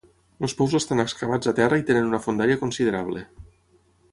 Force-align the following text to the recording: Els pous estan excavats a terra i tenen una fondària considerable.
Els 0.45 0.53
pous 0.61 0.71
estan 0.77 1.03
excavats 1.03 1.51
a 1.51 1.53
terra 1.59 1.79
i 1.81 1.85
tenen 1.91 2.09
una 2.09 2.21
fondària 2.25 2.61
considerable. 2.63 3.23